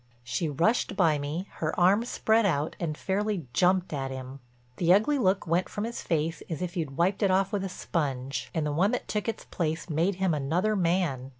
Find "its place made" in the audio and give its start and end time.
9.29-10.15